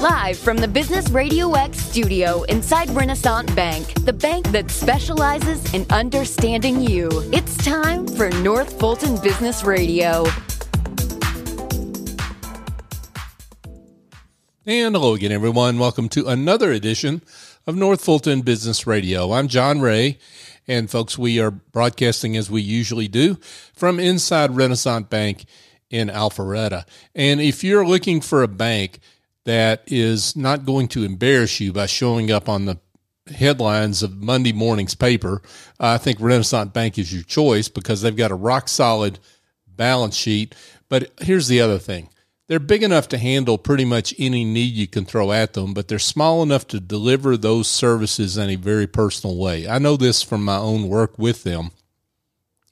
[0.00, 5.84] Live from the Business Radio X studio inside Renaissance Bank, the bank that specializes in
[5.90, 7.08] understanding you.
[7.32, 10.24] It's time for North Fulton Business Radio.
[14.64, 15.80] And hello again, everyone.
[15.80, 17.20] Welcome to another edition
[17.66, 19.32] of North Fulton Business Radio.
[19.32, 20.18] I'm John Ray.
[20.68, 23.36] And folks, we are broadcasting as we usually do
[23.74, 25.44] from inside Renaissance Bank
[25.90, 26.84] in Alpharetta.
[27.16, 29.00] And if you're looking for a bank
[29.44, 32.78] that is not going to embarrass you by showing up on the
[33.30, 35.42] headlines of Monday morning's paper,
[35.78, 39.18] I think Renaissance Bank is your choice because they've got a rock solid
[39.66, 40.54] balance sheet.
[40.88, 42.08] But here's the other thing
[42.48, 45.88] they're big enough to handle pretty much any need you can throw at them, but
[45.88, 49.68] they're small enough to deliver those services in a very personal way.
[49.68, 51.70] I know this from my own work with them.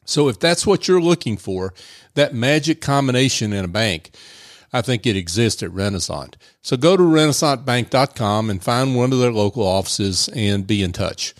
[0.06, 1.74] So if that's what you're looking for,
[2.14, 4.12] that magic combination in a bank,
[4.72, 6.36] I think it exists at Renaissance.
[6.62, 11.34] So go to renaissancebank.com and find one of their local offices and be in touch.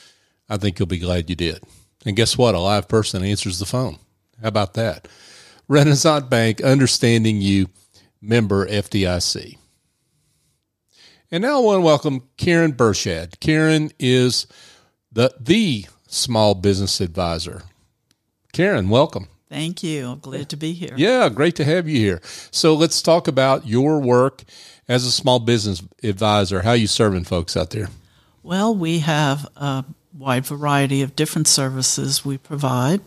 [0.48, 1.62] I think you'll be glad you did.
[2.04, 2.54] And guess what?
[2.54, 3.98] A live person answers the phone.
[4.40, 5.08] How about that?
[5.68, 7.68] Renaissance Bank, understanding you
[8.20, 9.58] member FDIC.
[11.30, 13.40] And now I want to welcome Karen Bershad.
[13.40, 14.46] Karen is
[15.10, 17.62] the the small business advisor.
[18.52, 19.28] Karen, welcome.
[19.48, 20.18] Thank you.
[20.22, 20.94] glad to be here.
[20.96, 22.20] Yeah, great to have you here.
[22.50, 24.42] So let's talk about your work
[24.88, 26.62] as a small business advisor.
[26.62, 27.88] How you serving folks out there?
[28.42, 29.84] Well, we have a
[30.16, 33.00] wide variety of different services we provide.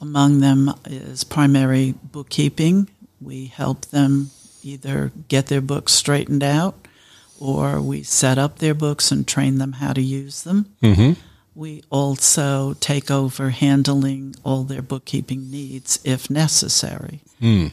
[0.00, 2.88] Among them is primary bookkeeping,
[3.20, 4.30] we help them
[4.62, 6.74] either get their books straightened out
[7.40, 10.66] or we set up their books and train them how to use them.
[10.82, 11.20] Mm-hmm.
[11.54, 17.20] We also take over handling all their bookkeeping needs if necessary.
[17.40, 17.72] Mm.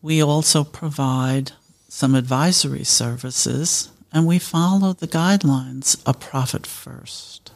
[0.00, 1.52] We also provide
[1.88, 7.50] some advisory services and we follow the guidelines of Profit First,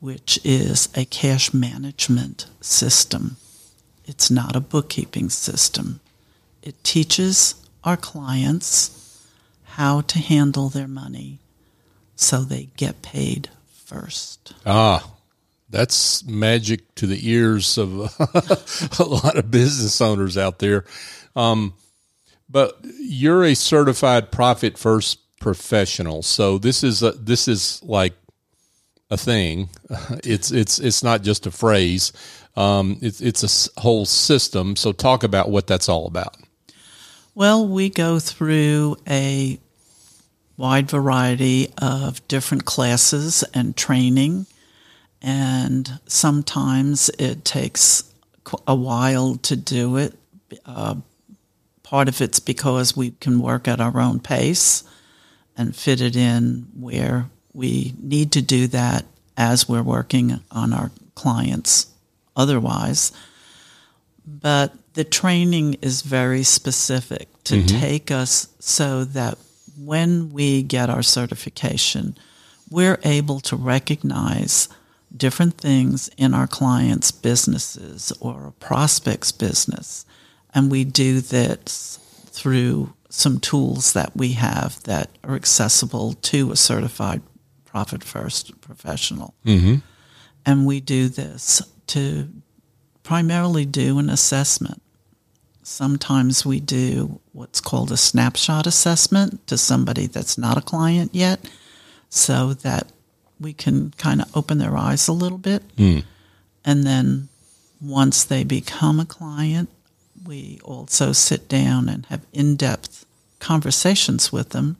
[0.00, 3.36] which is a cash management system.
[4.06, 6.00] It's not a bookkeeping system.
[6.62, 7.54] It teaches
[7.84, 9.20] our clients
[9.64, 11.40] how to handle their money
[12.16, 13.50] so they get paid
[13.84, 14.54] first.
[14.66, 15.14] Ah,
[15.70, 17.90] that's magic to the ears of
[18.98, 20.84] a lot of business owners out there.
[21.34, 21.74] Um,
[22.48, 28.14] but you're a certified profit first professional, so this is a, this is like
[29.10, 29.68] a thing.
[30.24, 32.12] It's it's it's not just a phrase.
[32.56, 33.42] Um, it's it's
[33.76, 34.76] a whole system.
[34.76, 36.36] So talk about what that's all about.
[37.34, 39.58] Well, we go through a
[40.56, 44.46] wide variety of different classes and training,
[45.20, 48.04] and sometimes it takes
[48.66, 50.14] a while to do it.
[50.66, 50.96] Uh,
[51.82, 54.84] part of it's because we can work at our own pace
[55.56, 59.04] and fit it in where we need to do that
[59.36, 61.86] as we're working on our clients
[62.36, 63.12] otherwise.
[64.26, 67.80] But the training is very specific to mm-hmm.
[67.80, 69.38] take us so that
[69.78, 72.16] when we get our certification,
[72.70, 74.68] we're able to recognize
[75.16, 80.04] different things in our clients' businesses or a prospect's business.
[80.54, 86.56] And we do this through some tools that we have that are accessible to a
[86.56, 87.22] certified
[87.64, 89.34] profit first professional.
[89.44, 89.76] Mm-hmm.
[90.44, 92.28] And we do this to
[93.02, 94.82] primarily do an assessment.
[95.66, 101.40] Sometimes we do what's called a snapshot assessment to somebody that's not a client yet
[102.10, 102.92] so that
[103.40, 105.62] we can kind of open their eyes a little bit.
[105.76, 106.04] Mm.
[106.66, 107.28] And then
[107.80, 109.70] once they become a client,
[110.26, 113.06] we also sit down and have in depth
[113.38, 114.76] conversations with them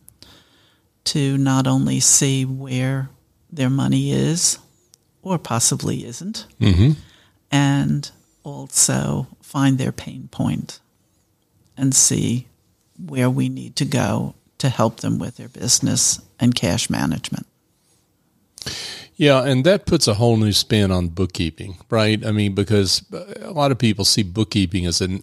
[1.04, 3.08] to not only see where
[3.50, 4.58] their money is
[5.22, 6.92] or possibly isn't, mm-hmm.
[7.50, 8.10] and
[8.42, 10.80] also find their pain point
[11.76, 12.48] and see
[12.98, 17.46] where we need to go to help them with their business and cash management.
[19.14, 22.26] Yeah, and that puts a whole new spin on bookkeeping, right?
[22.26, 25.20] I mean, because a lot of people see bookkeeping as a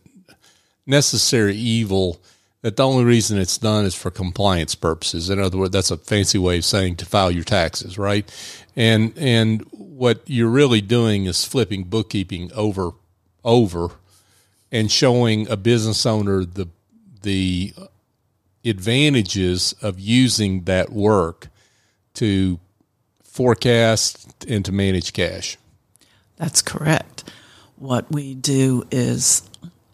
[0.86, 2.22] necessary evil
[2.62, 5.30] that the only reason it's done is for compliance purposes.
[5.30, 8.31] In other words, that's a fancy way of saying to file your taxes, right?
[8.77, 12.92] And and what you're really doing is flipping bookkeeping over
[13.44, 13.89] over
[14.71, 16.68] and showing a business owner the
[17.23, 17.73] the
[18.63, 21.47] advantages of using that work
[22.13, 22.59] to
[23.23, 25.57] forecast and to manage cash.
[26.38, 27.23] That's correct.
[27.75, 29.44] What we do is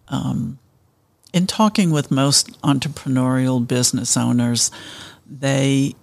[0.08, 0.60] um,
[1.34, 4.72] in talking with most entrepreneurial business owners,
[5.30, 5.96] they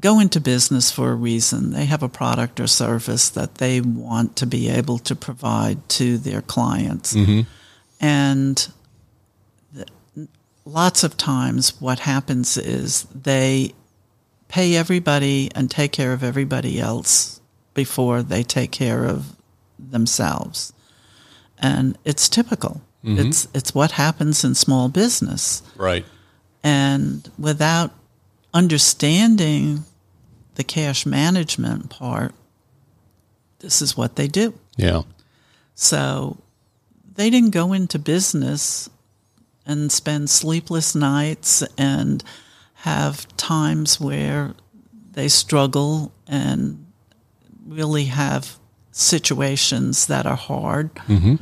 [0.00, 1.72] go into business for a reason.
[1.72, 6.18] They have a product or service that they want to be able to provide to
[6.18, 7.14] their clients.
[7.14, 7.42] Mm-hmm.
[8.04, 8.68] And
[9.74, 10.28] th-
[10.66, 13.72] lots of times, what happens is they
[14.46, 17.40] pay everybody and take care of everybody else
[17.72, 19.34] before they take care of
[19.78, 20.74] themselves.
[21.58, 22.82] And it's typical.
[23.02, 23.28] Mm-hmm.
[23.28, 25.62] It's it's what happens in small business.
[25.74, 26.04] Right.
[26.62, 27.90] And without
[28.52, 29.84] understanding
[30.56, 32.34] the cash management part,
[33.60, 34.52] this is what they do.
[34.76, 35.02] Yeah.
[35.74, 36.36] So
[37.14, 38.88] they didn't go into business
[39.66, 42.22] and spend sleepless nights and
[42.74, 44.54] have times where
[45.12, 46.86] they struggle and
[47.66, 48.56] really have
[48.92, 50.94] situations that are hard.
[50.94, 51.36] Mm-hmm.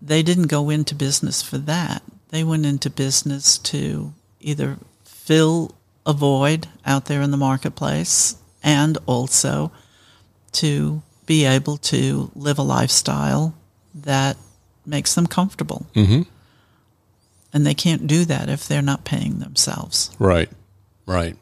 [0.00, 2.02] They didn't go into business for that.
[2.28, 5.74] They went into business to either fill
[6.04, 9.72] a void out there in the marketplace and also
[10.52, 13.54] to be able to live a lifestyle
[13.94, 14.36] that
[14.86, 15.86] makes them comfortable.
[15.94, 16.22] Mm-hmm.
[17.52, 20.10] And they can't do that if they're not paying themselves.
[20.18, 20.50] Right,
[21.06, 21.36] right.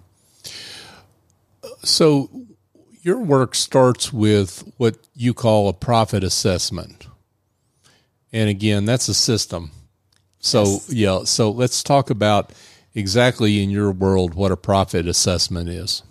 [1.83, 2.31] So
[3.03, 7.07] your work starts with what you call a profit assessment.
[8.33, 9.71] And again, that's a system.
[10.41, 10.91] So, yes.
[10.91, 12.53] yeah, so let's talk about
[12.95, 16.03] exactly in your world what a profit assessment is.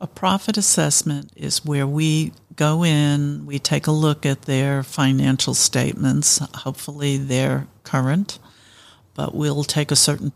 [0.00, 5.54] A profit assessment is where we go in, we take a look at their financial
[5.54, 6.38] statements.
[6.38, 8.38] Hopefully, they're current,
[9.14, 10.32] but we'll take a certain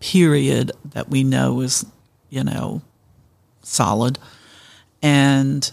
[0.00, 1.84] period that we know is,
[2.30, 2.82] you know,
[3.62, 4.18] solid.
[5.02, 5.70] And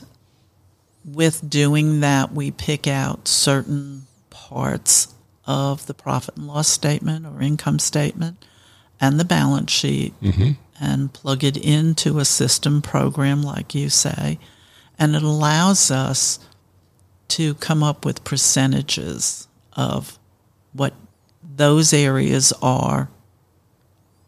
[1.04, 5.14] with doing that, we pick out certain parts
[5.46, 8.44] of the profit and loss statement or income statement
[9.00, 14.40] and the balance sheet mm-hmm and plug it into a system program, like you say,
[14.98, 16.40] and it allows us
[17.28, 20.20] to come up with percentages of
[20.74, 20.94] what
[21.44, 23.10] those areas are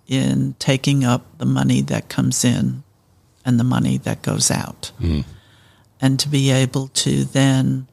[0.07, 2.83] in taking up the money that comes in
[3.45, 4.91] and the money that goes out.
[4.99, 5.25] Mm.
[5.99, 7.87] And to be able to then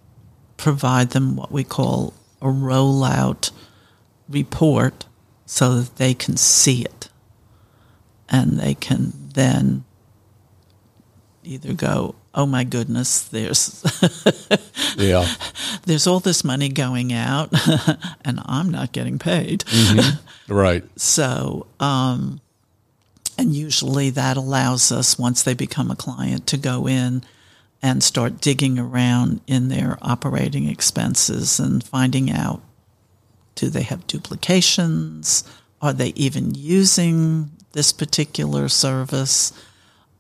[0.57, 3.51] provide them what we call a rollout
[4.29, 5.07] report
[5.47, 7.09] so that they can see it
[8.29, 9.85] and they can then
[11.43, 13.83] either go, "Oh my goodness, there's
[14.97, 15.27] yeah,
[15.87, 17.53] there's all this money going out,
[18.25, 20.53] and I'm not getting paid." Mm-hmm.
[20.53, 20.85] Right.
[20.97, 22.41] So, um,
[23.39, 27.23] and usually that allows us once they become a client to go in
[27.83, 32.63] and start digging around in their operating expenses and finding out
[33.55, 35.45] do they have duplications?
[35.81, 39.53] Are they even using this particular service?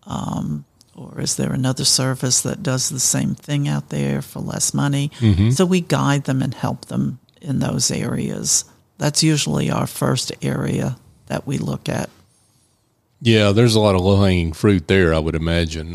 [0.06, 0.64] Um,
[0.96, 5.10] or is there another service that does the same thing out there for less money?
[5.18, 5.50] Mm-hmm.
[5.50, 8.64] So we guide them and help them in those areas.
[8.98, 10.96] That's usually our first area
[11.26, 12.10] that we look at.
[13.20, 15.94] Yeah, there's a lot of low hanging fruit there, I would imagine.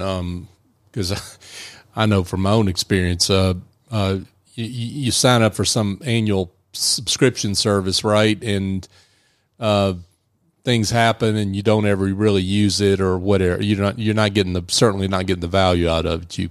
[0.91, 1.17] Because um,
[1.95, 3.53] I know from my own experience, uh,
[3.91, 4.19] uh,
[4.55, 8.41] you, you, sign up for some annual subscription service, right?
[8.43, 8.87] And
[9.59, 9.93] uh,
[10.63, 13.63] things happen and you don't ever really use it or whatever.
[13.63, 16.49] You're not you're not getting the certainly not getting the value out of it you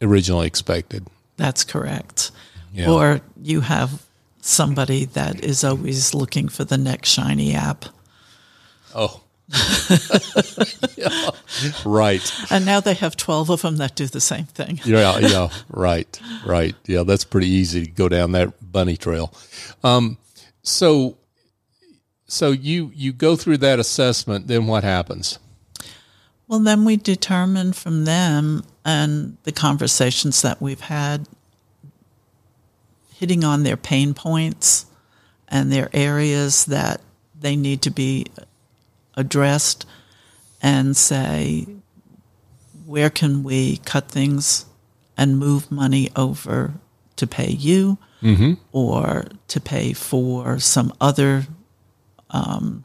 [0.00, 1.06] originally expected.
[1.36, 2.30] That's correct.
[2.72, 2.90] Yeah.
[2.90, 4.02] Or you have
[4.40, 7.84] somebody that is always looking for the next shiny app.
[8.94, 9.20] Oh.
[10.96, 11.30] yeah.
[11.84, 12.32] Right.
[12.50, 14.80] And now they have 12 of them that do the same thing.
[14.84, 16.20] yeah, yeah, right.
[16.46, 16.74] Right.
[16.86, 19.32] Yeah, that's pretty easy to go down that bunny trail.
[19.84, 20.16] Um,
[20.62, 21.16] so
[22.32, 25.38] so you you go through that assessment, then what happens?
[26.48, 31.28] Well, then we determine from them and the conversations that we've had,
[33.14, 34.86] hitting on their pain points
[35.46, 37.02] and their areas that
[37.38, 38.26] they need to be
[39.14, 39.84] addressed,
[40.62, 41.66] and say,
[42.86, 44.64] where can we cut things
[45.18, 46.72] and move money over
[47.16, 48.54] to pay you mm-hmm.
[48.72, 51.46] or to pay for some other
[52.32, 52.84] um,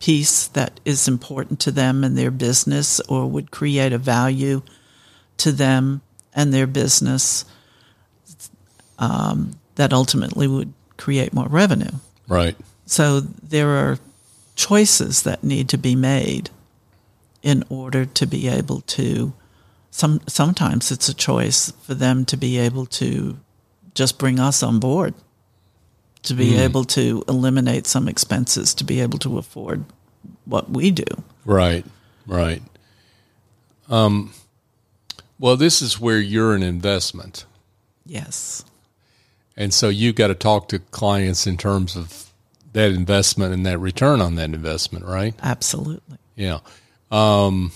[0.00, 4.62] piece that is important to them and their business or would create a value
[5.36, 6.00] to them
[6.34, 7.44] and their business
[8.98, 11.92] um, that ultimately would create more revenue.
[12.28, 12.56] Right.
[12.86, 13.98] So there are
[14.56, 16.50] choices that need to be made
[17.42, 19.32] in order to be able to
[19.90, 23.38] some sometimes it's a choice for them to be able to
[23.94, 25.14] just bring us on board
[26.22, 29.84] to be able to eliminate some expenses to be able to afford
[30.44, 31.04] what we do.
[31.44, 31.84] Right,
[32.26, 32.62] right.
[33.88, 34.32] Um,
[35.38, 37.46] well, this is where you're an investment.
[38.04, 38.64] Yes.
[39.56, 42.30] And so you've got to talk to clients in terms of
[42.72, 45.34] that investment and that return on that investment, right?
[45.42, 46.18] Absolutely.
[46.36, 46.60] Yeah.
[47.10, 47.72] Um,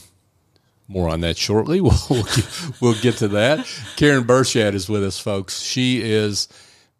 [0.86, 1.80] more on that shortly.
[1.84, 3.66] We'll, we'll, get, we'll get to that.
[3.96, 5.60] Karen Bershad is with us, folks.
[5.60, 6.48] She is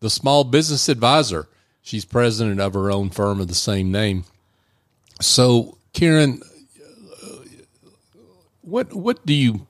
[0.01, 1.49] the small business advisor.
[1.83, 4.25] She's president of her own firm of the same name.
[5.21, 6.43] So, Karen,
[8.63, 9.67] what what do you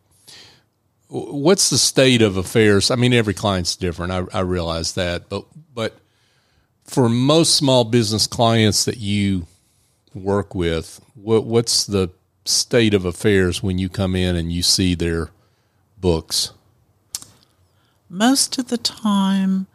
[1.08, 2.90] what's the state of affairs?
[2.90, 4.12] I mean, every client's different.
[4.12, 5.98] I, I realize that, but but
[6.84, 9.46] for most small business clients that you
[10.14, 12.10] work with, what what's the
[12.44, 15.30] state of affairs when you come in and you see their
[15.98, 16.52] books?
[18.08, 19.66] Most of the time,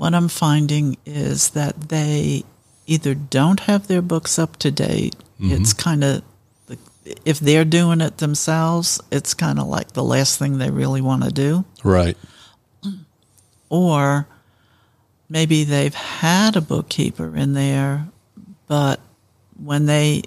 [0.00, 2.44] what I'm finding is that they
[2.86, 5.14] either don't have their books up to date.
[5.38, 5.52] Mm-hmm.
[5.52, 6.22] It's kind of
[7.26, 11.24] if they're doing it themselves, it's kind of like the last thing they really want
[11.24, 11.66] to do.
[11.84, 12.16] Right.
[13.68, 14.26] Or
[15.28, 18.08] maybe they've had a bookkeeper in there,
[18.66, 19.00] but
[19.62, 20.22] when they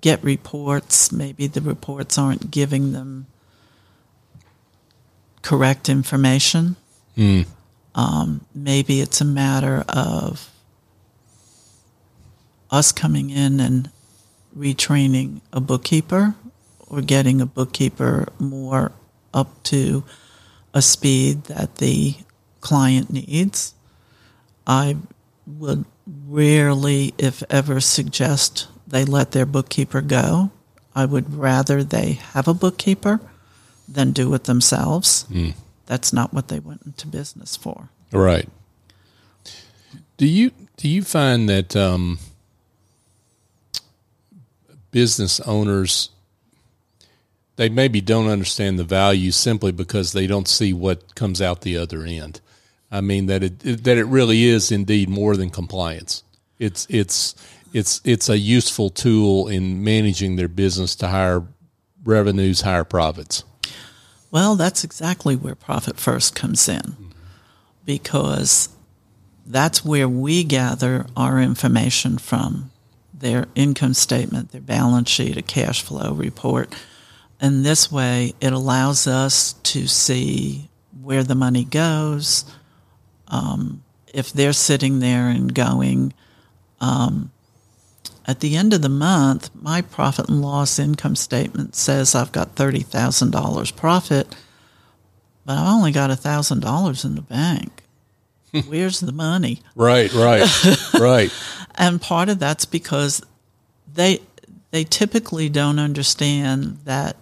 [0.00, 3.26] get reports, maybe the reports aren't giving them
[5.42, 6.76] correct information.
[7.16, 7.42] Hmm.
[7.94, 10.50] Um, maybe it's a matter of
[12.70, 13.90] us coming in and
[14.56, 16.34] retraining a bookkeeper
[16.88, 18.92] or getting a bookkeeper more
[19.32, 20.04] up to
[20.72, 22.14] a speed that the
[22.60, 23.74] client needs.
[24.66, 24.96] I
[25.46, 30.50] would rarely, if ever, suggest they let their bookkeeper go.
[30.94, 33.20] I would rather they have a bookkeeper
[33.88, 35.26] than do it themselves.
[35.86, 37.88] That's not what they went into business for.
[38.12, 38.48] Right.
[40.16, 42.18] Do you do you find that um,
[44.90, 46.10] business owners
[47.56, 51.76] they maybe don't understand the value simply because they don't see what comes out the
[51.76, 52.40] other end?
[52.90, 56.22] I mean that it, that it really is indeed more than compliance.
[56.58, 57.34] It's it's
[57.72, 61.42] it's it's a useful tool in managing their business to higher
[62.04, 63.42] revenues, higher profits.
[64.34, 66.96] Well, that's exactly where Profit First comes in
[67.84, 68.68] because
[69.46, 72.72] that's where we gather our information from
[73.16, 76.74] their income statement, their balance sheet, a cash flow report.
[77.38, 80.68] And this way, it allows us to see
[81.00, 82.44] where the money goes.
[83.28, 86.12] Um, if they're sitting there and going,
[86.80, 87.30] um,
[88.26, 92.54] at the end of the month, my profit and loss income statement says I've got
[92.54, 94.34] $30,000 profit,
[95.44, 97.82] but I've only got $1,000 in the bank.
[98.68, 99.60] Where's the money?
[99.74, 100.48] Right, right,
[100.98, 101.32] right.
[101.76, 103.20] And part of that's because
[103.92, 104.20] they
[104.70, 107.16] they typically don't understand that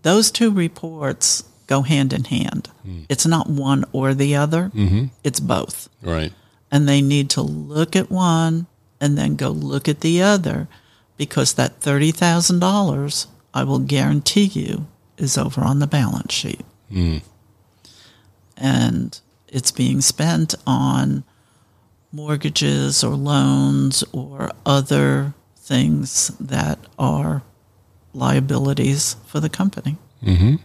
[0.00, 2.70] those two reports go hand in hand.
[2.82, 3.02] Hmm.
[3.10, 4.70] It's not one or the other.
[4.74, 5.06] Mm-hmm.
[5.22, 5.90] It's both.
[6.00, 6.32] Right.
[6.70, 8.66] And they need to look at one
[9.00, 10.68] and then go look at the other
[11.16, 14.86] because that $30,000 I will guarantee you
[15.16, 16.64] is over on the balance sheet.
[16.90, 17.18] Hmm.
[18.56, 21.24] And it's being spent on
[22.10, 27.42] mortgages or loans or other things that are
[28.12, 29.96] liabilities for the company.
[30.22, 30.56] Mm-hmm.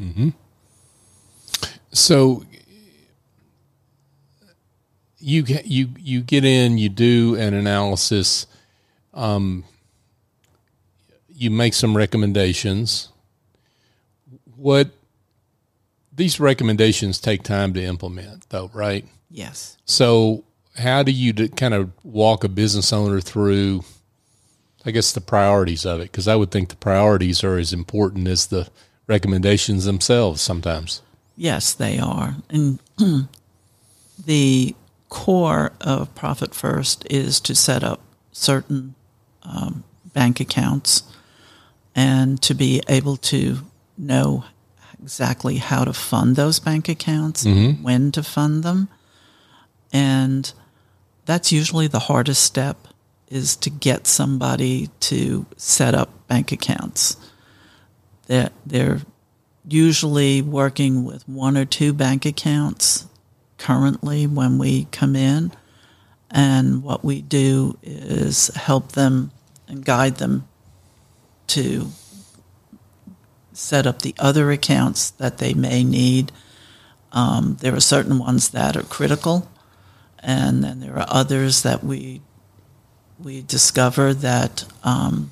[0.00, 0.28] Mm-hmm.
[1.92, 2.44] So
[5.20, 8.46] you get you you get in, you do an analysis,
[9.14, 9.64] um,
[11.28, 13.08] you make some recommendations.
[14.56, 14.90] What
[16.12, 19.06] these recommendations take time to implement, though, right?
[19.30, 19.76] Yes.
[19.84, 20.44] So,
[20.76, 23.84] how do you kind of walk a business owner through,
[24.84, 26.12] I guess, the priorities of it?
[26.12, 28.68] Because I would think the priorities are as important as the
[29.06, 31.02] recommendations themselves sometimes.
[31.36, 32.36] Yes, they are.
[32.50, 32.78] And
[34.26, 34.74] the
[35.10, 38.00] core of Profit First is to set up
[38.32, 38.94] certain
[39.42, 41.02] um, bank accounts
[41.94, 43.58] and to be able to
[43.98, 44.44] know
[45.02, 47.44] exactly how to fund those bank accounts,
[47.82, 48.88] when to fund them.
[49.92, 50.50] And
[51.26, 52.86] that's usually the hardest step
[53.28, 57.16] is to get somebody to set up bank accounts.
[58.26, 59.00] They're, they're
[59.66, 63.06] usually working with one or two bank accounts
[63.60, 65.52] currently when we come in.
[66.30, 69.30] And what we do is help them
[69.68, 70.48] and guide them
[71.48, 71.88] to
[73.52, 76.32] set up the other accounts that they may need.
[77.12, 79.48] Um, there are certain ones that are critical,
[80.20, 82.22] and then there are others that we
[83.18, 85.30] we discover that um,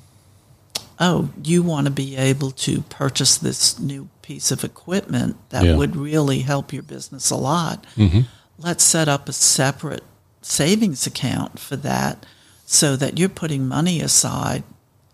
[0.99, 5.75] oh, you want to be able to purchase this new piece of equipment that Yeah.
[5.75, 7.85] would really help your business a lot.
[7.95, 8.21] Mm-hmm.
[8.57, 10.03] Let's set up a separate
[10.41, 12.25] savings account for that
[12.65, 14.63] so that you're putting money aside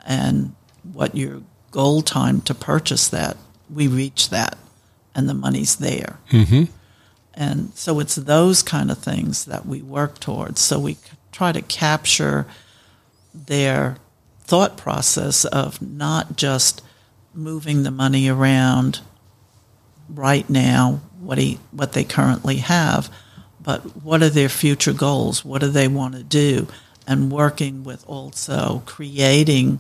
[0.06, 0.56] and
[0.92, 3.38] what your goal time to purchase that,
[3.74, 4.58] we reach that
[5.13, 6.20] and the money's there.
[6.32, 6.63] Mm-hmm.
[7.34, 10.62] And so it's those kind of things that we work towards.
[10.62, 10.98] So we
[11.32, 12.46] try to capture
[13.34, 13.98] their
[14.46, 16.82] thought process of not just
[17.34, 19.02] moving the money around
[20.10, 23.10] right now, what he, what they currently have,
[23.60, 25.44] but what are their future goals?
[25.44, 26.68] What do they want to do?
[27.08, 29.80] And working with also creating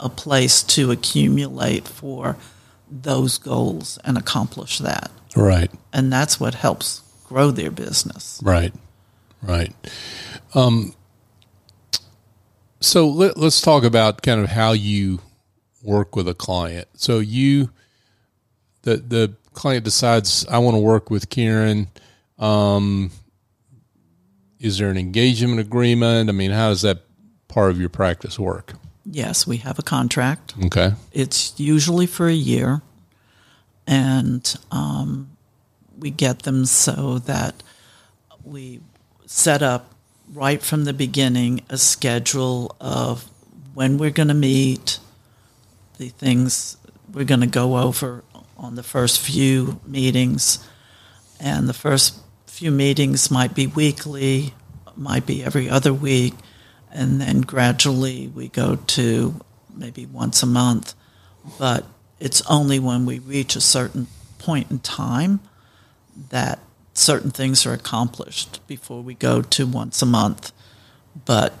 [0.00, 2.36] a place to accumulate for
[2.90, 5.70] those goals and accomplish that Right.
[5.92, 8.38] and that's what helps grow their business.
[8.42, 8.74] Right.
[9.40, 9.72] Right.
[10.54, 10.94] Um,
[12.84, 15.20] so let, let's talk about kind of how you
[15.82, 16.88] work with a client.
[16.94, 17.70] So you,
[18.82, 21.88] the the client decides I want to work with Karen.
[22.38, 23.10] Um,
[24.58, 26.28] is there an engagement agreement?
[26.28, 27.02] I mean, how does that
[27.48, 28.74] part of your practice work?
[29.04, 30.54] Yes, we have a contract.
[30.66, 30.92] Okay.
[31.12, 32.82] It's usually for a year,
[33.86, 35.36] and um,
[35.98, 37.62] we get them so that
[38.44, 38.80] we
[39.26, 39.91] set up
[40.32, 43.28] right from the beginning a schedule of
[43.74, 44.98] when we're going to meet,
[45.98, 46.76] the things
[47.12, 48.24] we're going to go over
[48.56, 50.66] on the first few meetings,
[51.38, 54.54] and the first few meetings might be weekly,
[54.96, 56.34] might be every other week,
[56.90, 59.40] and then gradually we go to
[59.74, 60.94] maybe once a month.
[61.58, 61.84] But
[62.20, 64.06] it's only when we reach a certain
[64.38, 65.40] point in time
[66.30, 66.58] that
[66.94, 70.52] certain things are accomplished before we go to once a month.
[71.24, 71.54] But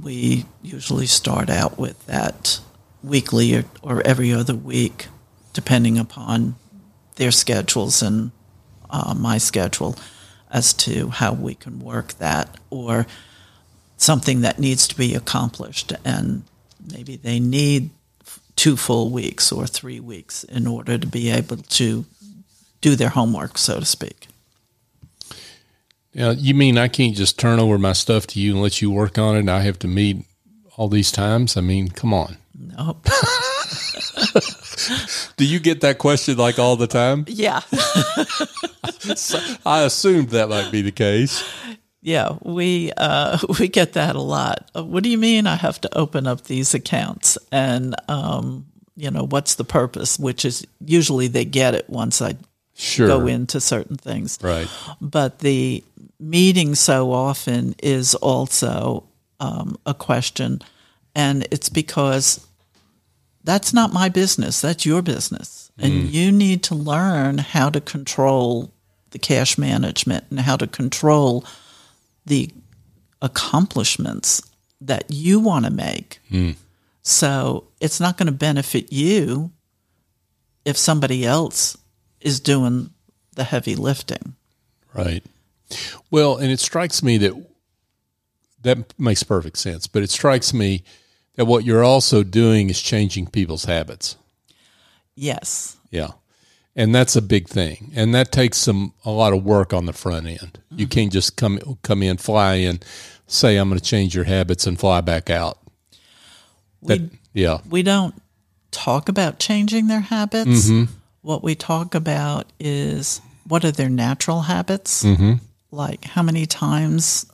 [0.00, 2.60] we usually start out with that
[3.02, 5.08] weekly or, or every other week,
[5.52, 6.56] depending upon
[7.16, 8.30] their schedules and
[8.90, 9.96] uh, my schedule
[10.50, 13.06] as to how we can work that or
[13.96, 16.42] something that needs to be accomplished and
[16.92, 17.90] maybe they need
[18.54, 22.04] two full weeks or three weeks in order to be able to
[22.80, 24.28] do their homework so to speak
[26.16, 28.90] Yeah, you mean I can't just turn over my stuff to you and let you
[28.90, 29.40] work on it?
[29.40, 30.24] And I have to meet
[30.78, 31.58] all these times?
[31.58, 32.38] I mean, come on.
[32.54, 33.06] nope
[35.36, 37.24] Do you get that question like all the time?
[37.28, 37.60] yeah
[39.66, 41.44] I assumed that might be the case.
[42.02, 45.80] yeah we uh, we get that a lot Uh, what do you mean i have
[45.80, 51.28] to open up these accounts and um, you know what's the purpose which is usually
[51.28, 52.34] they get it once i
[52.78, 53.08] Sure.
[53.08, 54.68] go into certain things Right.
[55.00, 55.82] but the
[56.18, 59.04] meeting so often is also
[59.40, 60.60] um, a question,
[61.14, 62.46] and it's because
[63.44, 64.60] that's not my business.
[64.60, 68.72] That's your business, and you need to learn how to control
[69.10, 71.44] the cash management and how to control
[72.24, 72.50] the
[73.22, 74.42] accomplishments
[74.80, 76.20] that you want to make.
[77.02, 79.52] So it's not going to benefit you
[80.64, 81.78] if somebody else
[82.20, 82.90] is doing
[83.34, 84.34] the heavy lifting.
[84.92, 85.22] Right.
[86.10, 87.34] Well, and it strikes me that
[88.62, 90.82] that makes perfect sense, but it strikes me
[91.36, 94.16] that what you're also doing is changing people's habits.
[95.14, 95.76] Yes.
[95.90, 96.12] Yeah.
[96.74, 97.92] And that's a big thing.
[97.94, 100.58] And that takes some a lot of work on the front end.
[100.70, 100.90] You mm-hmm.
[100.90, 102.80] can't just come come in, fly in,
[103.26, 105.58] say I'm going to change your habits and fly back out.
[106.82, 107.58] That, We, yeah.
[107.68, 108.14] we don't
[108.70, 110.68] talk about changing their habits.
[110.68, 110.92] Mm-hmm.
[111.22, 115.02] What we talk about is what are their natural habits?
[115.02, 115.34] Mm-hmm.
[115.76, 117.26] Like how many times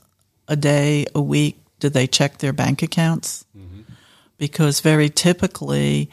[0.49, 3.45] a day, a week do they check their bank accounts?
[4.37, 6.09] Because very typically,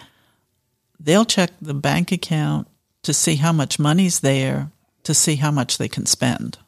[1.01, 2.69] they'll check the bank account
[3.03, 4.71] to see how much money's there,
[5.03, 6.59] to see how much they can spend.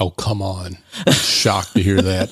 [0.00, 0.78] Oh, come on.
[1.06, 2.30] I'm shocked to hear that.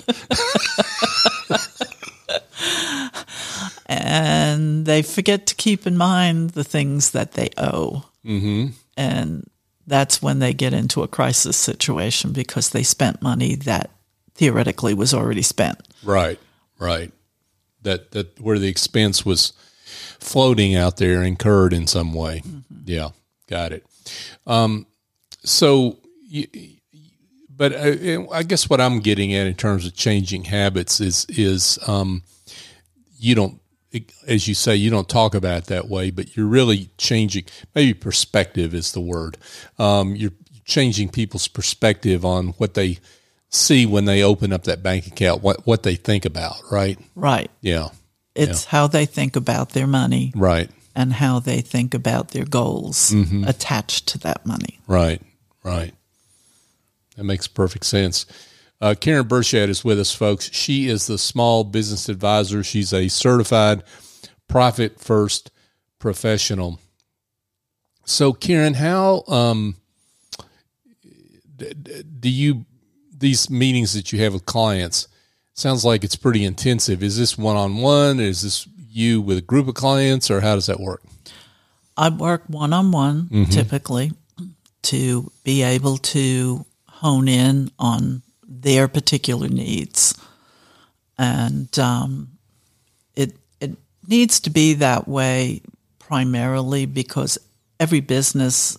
[3.86, 8.04] and they forget to keep in mind the things that they owe.
[8.24, 8.68] Mm-hmm.
[8.96, 9.50] And
[9.86, 13.90] that's when they get into a crisis situation because they spent money that
[14.34, 15.80] theoretically was already spent.
[16.02, 16.38] Right,
[16.78, 17.12] right.
[17.82, 19.52] That that where the expense was
[20.18, 22.42] floating out there, incurred in some way.
[22.84, 23.10] Yeah,
[23.48, 23.84] got it.
[24.46, 24.86] Um,
[25.44, 26.46] so, you,
[27.48, 31.78] but I, I guess what I'm getting at in terms of changing habits is is
[31.86, 32.22] um,
[33.18, 33.60] you don't,
[34.26, 37.44] as you say, you don't talk about it that way, but you're really changing.
[37.74, 39.36] Maybe perspective is the word.
[39.78, 40.32] Um, you're
[40.64, 42.98] changing people's perspective on what they
[43.50, 46.98] see when they open up that bank account what what they think about, right?
[47.14, 47.50] Right.
[47.60, 47.88] Yeah.
[48.34, 50.68] It's how they think about their money Right.
[50.96, 53.44] and how they think about their goals Mm-hmm.
[53.44, 54.80] attached to that money.
[54.88, 55.22] Right,
[55.62, 55.94] right.
[57.16, 58.26] That makes perfect sense.
[58.80, 60.50] Uh, Karen Bershad is with us, folks.
[60.52, 62.62] She is the small business advisor.
[62.62, 63.82] She's a certified
[64.48, 65.50] profit first
[65.98, 66.80] professional.
[68.04, 69.76] So, Karen, how um,
[71.56, 72.66] do you
[73.16, 75.08] these meetings that you have with clients?
[75.54, 77.02] Sounds like it's pretty intensive.
[77.02, 78.20] Is this one on one?
[78.20, 81.02] Is this you with a group of clients, or how does that work?
[81.96, 84.12] I work one on one typically
[84.82, 90.18] to be able to hone in on their particular needs.
[91.18, 92.38] And um,
[93.14, 93.76] it, it
[94.06, 95.62] needs to be that way
[95.98, 97.38] primarily because
[97.80, 98.78] every business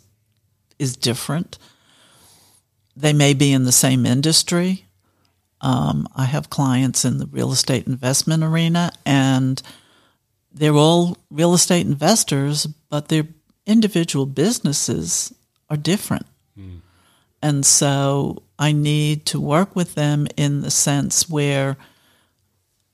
[0.77, 1.57] is different.
[2.95, 4.85] They may be in the same industry.
[5.61, 9.61] Um, I have clients in the real estate investment arena, and
[10.53, 13.27] they're all real estate investors, but their
[13.65, 15.33] individual businesses
[15.69, 16.25] are different.
[17.41, 21.77] And so I need to work with them in the sense where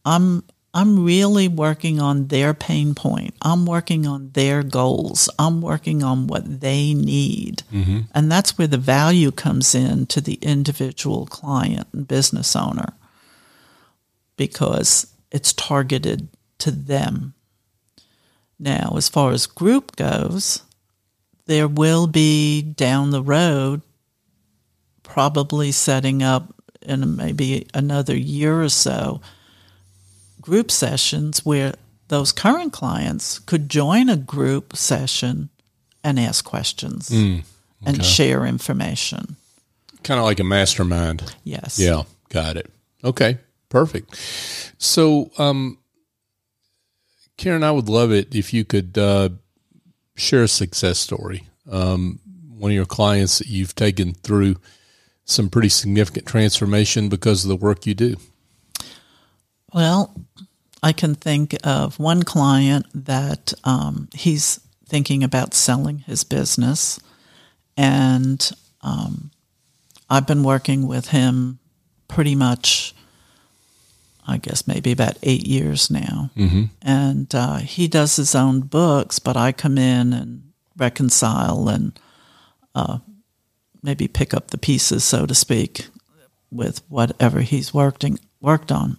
[0.05, 0.43] I'm
[0.73, 3.35] I'm really working on their pain point.
[3.41, 5.29] I'm working on their goals.
[5.37, 7.63] I'm working on what they need.
[7.73, 7.99] Mm-hmm.
[8.15, 12.93] And that's where the value comes in to the individual client and business owner
[14.37, 17.33] because it's targeted to them.
[18.57, 20.63] Now, as far as group goes,
[21.47, 23.81] there will be down the road
[25.11, 29.19] probably setting up in maybe another year or so
[30.39, 31.73] group sessions where
[32.07, 35.49] those current clients could join a group session
[36.01, 39.35] and ask questions and share information.
[40.01, 41.35] Kind of like a mastermind.
[41.43, 41.77] Yes.
[41.77, 42.71] Yeah, got it.
[43.03, 44.15] Okay, perfect.
[44.77, 45.77] So, um,
[47.35, 49.29] Karen, I would love it if you could uh,
[50.15, 51.47] share a success story.
[51.69, 52.19] Um,
[52.57, 54.55] one of your clients that you've taken through
[55.31, 58.17] some pretty significant transformation because of the work you do.
[59.73, 60.13] Well,
[60.83, 66.99] I can think of one client that um, he's thinking about selling his business,
[67.77, 69.31] and um,
[70.09, 71.59] I've been working with him
[72.07, 72.93] pretty much,
[74.27, 76.31] I guess, maybe about eight years now.
[76.35, 76.63] Mm-hmm.
[76.81, 81.97] And uh, he does his own books, but I come in and reconcile and
[82.75, 82.99] uh,
[83.83, 85.87] maybe pick up the pieces, so to speak,
[86.51, 88.97] with whatever he's working worked on.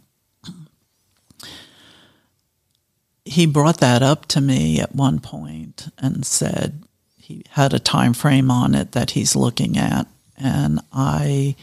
[3.24, 6.82] He brought that up to me at one point and said
[7.22, 11.54] he had a time frame on it that he's looking at and i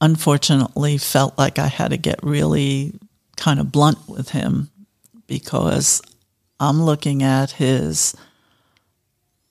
[0.00, 2.92] unfortunately felt like i had to get really
[3.36, 4.70] kind of blunt with him
[5.26, 6.00] because
[6.60, 8.14] i'm looking at his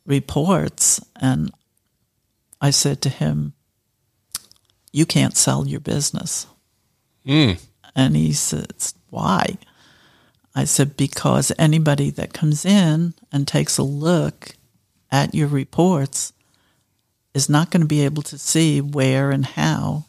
[0.06, 1.52] reports and
[2.62, 3.54] i said to him
[4.92, 6.48] you can't sell your business
[7.26, 7.52] hmm.
[7.96, 9.58] and he says why
[10.56, 14.56] I said, because anybody that comes in and takes a look
[15.12, 16.34] at your reports
[17.34, 20.06] is not going to be able to see where and how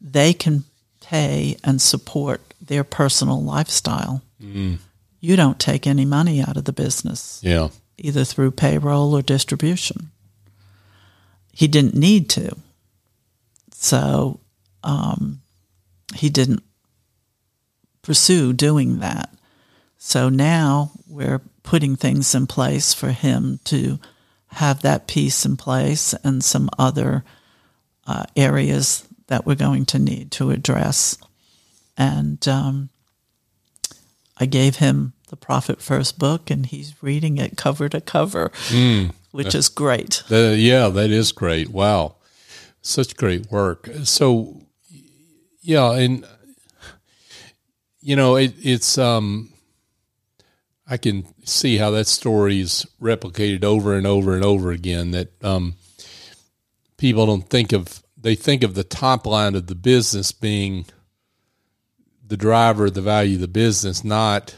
[0.00, 0.64] they can
[1.00, 4.22] pay and support their personal lifestyle.
[4.40, 4.74] Hmm.
[5.18, 7.68] You don't take any money out of the business, Yeah.
[7.98, 10.10] either through payroll or distribution.
[11.60, 12.56] He didn't need to.
[13.72, 14.40] So
[14.82, 15.42] um,
[16.14, 16.62] he didn't
[18.00, 19.28] pursue doing that.
[19.98, 23.98] So now we're putting things in place for him to
[24.52, 27.26] have that piece in place and some other
[28.06, 31.18] uh, areas that we're going to need to address.
[31.94, 32.88] And um,
[34.38, 38.50] I gave him the Profit First book, and he's reading it cover to cover,
[39.32, 40.22] which is great.
[40.30, 41.68] Uh, yeah, that is great.
[41.68, 42.16] Wow.
[42.82, 43.88] Such great work.
[44.04, 44.62] So,
[45.60, 46.26] yeah, and,
[48.00, 49.50] you know, it, it's, um,
[50.90, 55.12] I can see how that story is replicated over and over and over again.
[55.12, 55.74] That um,
[56.96, 60.86] people don't think of they think of the top line of the business being
[62.26, 64.56] the driver, of the value of the business, not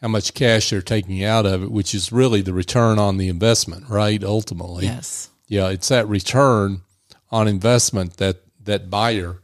[0.00, 3.28] how much cash they're taking out of it, which is really the return on the
[3.28, 4.22] investment, right?
[4.22, 5.28] Ultimately, Yes.
[5.48, 6.82] yeah, it's that return
[7.30, 9.40] on investment that that buyer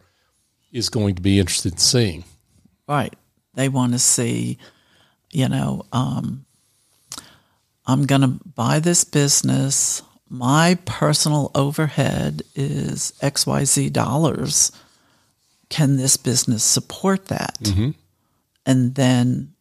[0.72, 2.24] is going to be interested in seeing.
[2.86, 3.14] Right.
[3.54, 4.58] They want to see,
[5.30, 6.44] you know, um,
[7.86, 10.02] I'm going to buy this business.
[10.28, 14.72] My personal overhead is XYZ dollars.
[15.70, 17.58] can this business support that?
[18.66, 19.53] And then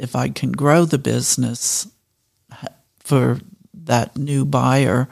[0.00, 1.86] if I can grow the business
[2.98, 3.40] for
[3.74, 5.08] that new buyer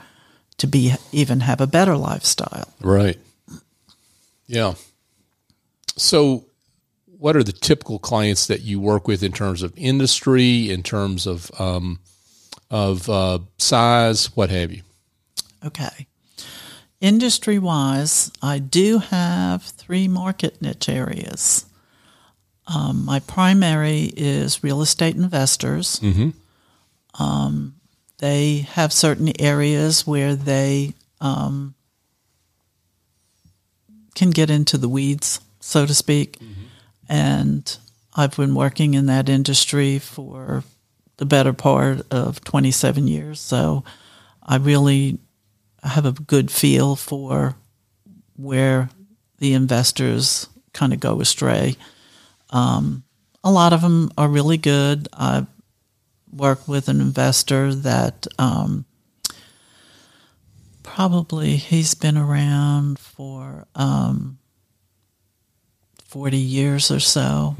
[0.58, 2.68] to be even have a better lifestyle.
[2.80, 3.18] Right.
[4.46, 4.74] Yeah.
[5.96, 6.46] So,
[7.06, 11.26] what are the typical clients that you work with in terms of industry, in terms
[11.26, 12.00] of um,
[12.70, 14.82] of uh, size, what have you?
[15.64, 16.06] Okay.
[17.00, 21.64] Industry wise, I do have three market niche areas.
[22.72, 25.98] Um, my primary is real estate investors.
[27.18, 27.76] Um,
[28.18, 31.74] they have certain areas where they um,
[34.14, 36.36] can get into the weeds, so to speak.
[37.08, 37.76] And
[38.14, 40.62] I've been working in that industry for
[41.16, 43.40] the better part of 27 years.
[43.40, 43.82] So
[44.42, 45.18] I really
[45.82, 47.54] have a good feel for
[48.36, 48.90] where
[49.38, 51.76] the investors kind of go astray.
[52.50, 53.04] Um,
[53.44, 55.08] a lot of them are really good.
[55.12, 55.46] I
[56.32, 58.84] work with an investor that um,
[60.82, 64.38] probably he's been around for um,
[66.06, 67.54] 40 years or so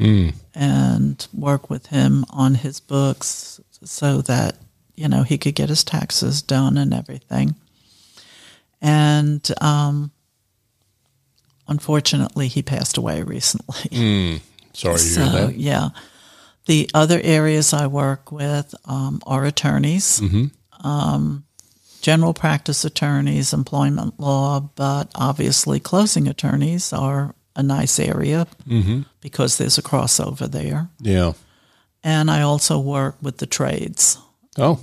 [0.55, 4.57] and work with him on his books so that
[4.97, 7.55] you know he could get his taxes done and everything.
[8.81, 10.11] And um,
[11.69, 13.89] unfortunately he passed away recently
[14.73, 15.57] Sorry to so hear that.
[15.57, 15.89] yeah
[16.67, 20.21] the other areas i work with um, are attorneys
[20.85, 21.45] um,
[22.01, 28.47] general practice attorneys employment law but obviously closing attorneys are a nice area
[29.21, 31.33] because there's a crossover there Yeah.
[32.05, 34.17] and I also work with the trades.
[34.57, 34.79] Oh,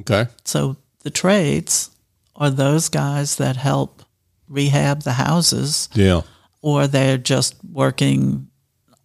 [0.00, 0.26] okay.
[0.44, 1.90] So the trades
[2.36, 4.02] are those guys that help
[4.48, 6.22] rehab the houses, Yeah.
[6.62, 8.46] or they're just working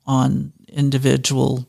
[0.06, 1.68] on individual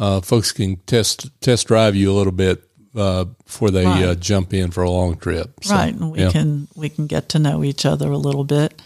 [0.00, 2.64] uh, folks can test test drive you a little bit
[2.96, 4.02] uh, before they Right.
[4.04, 5.62] uh, jump in for a long trip.
[5.62, 5.94] So, right.
[5.94, 6.30] And we yeah.
[6.32, 8.82] can we can get to know each other a little bit.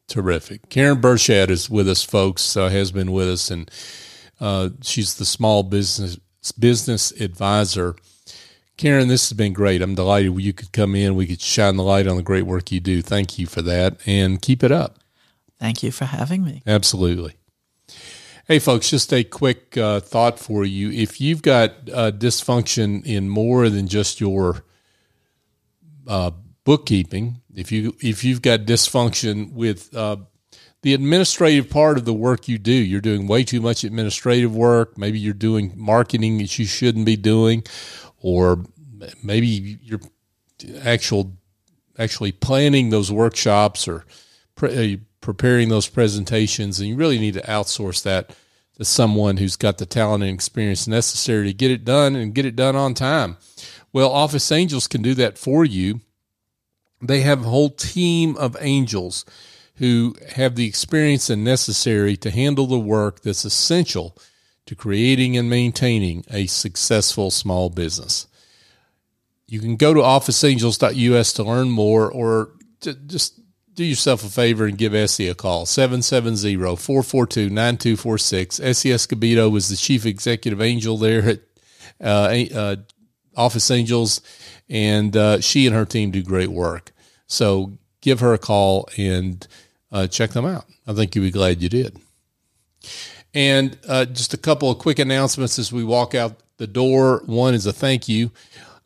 [0.08, 0.70] Terrific.
[0.70, 2.58] Karen Bershad is with us, folks.
[2.58, 3.70] Uh, has been with us, and
[4.40, 6.18] uh, she's the small business
[6.58, 7.98] business advisor.
[8.78, 9.82] Karen, this has been great.
[9.82, 11.16] I'm delighted you could come in.
[11.16, 13.02] We could shine the light on the great work you do.
[13.02, 15.00] Thank you for that, and keep it up.
[15.60, 16.64] Thank you for having me.
[16.66, 17.36] Absolutely.
[18.48, 20.90] Hey, folks, just a quick uh, thought for you.
[20.90, 24.64] If you've got uh, dysfunction in more than just your
[26.08, 26.32] uh,
[26.64, 30.18] bookkeeping, if you if you've got dysfunction with uh,
[30.82, 34.98] the administrative part of the work you do, you're doing way too much administrative work.
[34.98, 37.64] Maybe you're doing marketing that you shouldn't be doing,
[38.18, 38.66] or
[39.24, 40.02] maybe you're
[40.84, 41.38] actual
[42.00, 44.04] actually planning those workshops or
[44.56, 48.36] pre- uh, preparing those presentations, and you really need to outsource that
[48.78, 52.46] to someone who's got the talent and experience necessary to get it done and get
[52.46, 53.38] it done on time.
[53.94, 56.02] Well, Office Angels can do that for you.
[57.02, 59.26] They have a whole team of angels
[59.76, 64.16] who have the experience and necessary to handle the work that's essential
[64.66, 68.28] to creating and maintaining a successful small business.
[69.48, 73.41] You can go to officeangels.us to learn more or to just
[73.74, 78.64] do yourself a favor and give Essie a call 770-442-9246.
[78.64, 81.40] Essie Escobedo was the chief executive angel there at
[82.02, 82.76] uh, uh,
[83.36, 84.22] Office Angels,
[84.70, 86.92] and uh, she and her team do great work.
[87.28, 89.48] So give her a call and
[89.92, 90.66] uh, check them out.
[90.86, 91.98] I think you'll be glad you did.
[93.34, 97.24] And uh, just a couple of quick announcements as we walk out the door.
[97.26, 98.32] One is a thank you.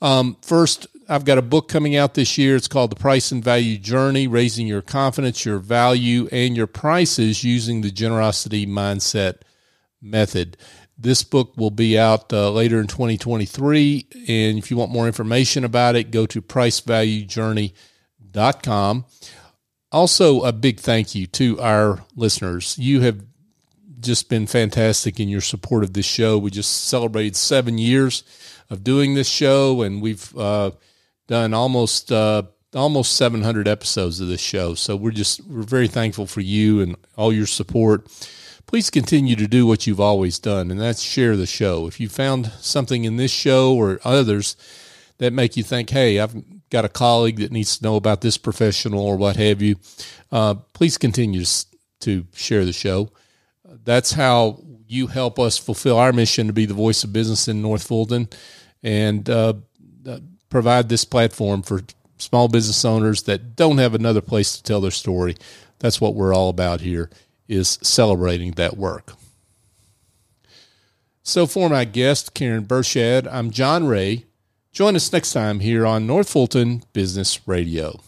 [0.01, 2.55] Um, first, I've got a book coming out this year.
[2.55, 7.43] It's called The Price and Value Journey Raising Your Confidence, Your Value, and Your Prices
[7.43, 9.41] Using the Generosity Mindset
[10.01, 10.57] Method.
[10.97, 14.07] This book will be out uh, later in 2023.
[14.27, 19.05] And if you want more information about it, go to pricevaluejourney.com.
[19.91, 22.79] Also, a big thank you to our listeners.
[22.79, 23.23] You have
[23.99, 26.39] just been fantastic in your support of this show.
[26.39, 28.23] We just celebrated seven years
[28.69, 30.71] of doing this show, and we've uh,
[31.27, 34.75] done almost uh, almost 700 episodes of this show.
[34.75, 38.07] So we're just we're very thankful for you and all your support.
[38.67, 41.87] Please continue to do what you've always done, and that's share the show.
[41.87, 44.57] If you found something in this show or others
[45.19, 46.35] that make you think, "Hey, I've
[46.69, 49.75] got a colleague that needs to know about this professional or what have you,"
[50.31, 51.45] uh, please continue
[52.01, 53.11] to share the show.
[53.63, 57.61] That's how you help us fulfill our mission to be the voice of business in
[57.61, 58.29] North Fulton
[58.83, 59.53] and uh,
[60.49, 61.81] provide this platform for
[62.17, 65.35] small business owners that don't have another place to tell their story.
[65.79, 67.09] That's what we're all about here
[67.47, 69.13] is celebrating that work.
[71.23, 74.25] So for my guest, Karen Bershad, I'm John Ray.
[74.71, 77.99] Join us next time here on North Fulton Business Radio.